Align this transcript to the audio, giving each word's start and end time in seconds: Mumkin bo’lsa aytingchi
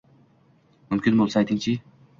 Mumkin 0.95 1.21
bo’lsa 1.23 1.45
aytingchi 1.47 1.81